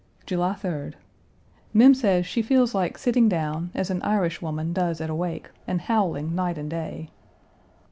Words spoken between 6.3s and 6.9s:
night and